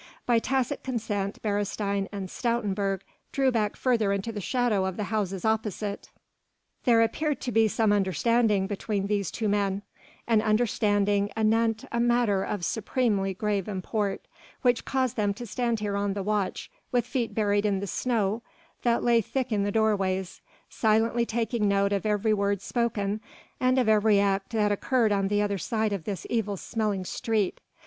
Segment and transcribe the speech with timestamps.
[0.25, 3.01] By tacit consent Beresteyn and Stoutenburg
[3.31, 6.09] drew back further into the shadow of the houses opposite.
[6.85, 9.83] There appeared to be some understanding between these two men,
[10.27, 14.25] an understanding anent a matter of supremely grave import,
[14.63, 18.41] which caused them to stand here on the watch with feet buried in the snow
[18.81, 23.21] that lay thick in the doorways, silently taking note of every word spoken
[23.59, 27.59] and of every act that occurred on the other side of this evil smelling street.